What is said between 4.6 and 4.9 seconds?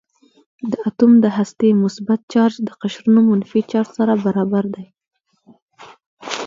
دی.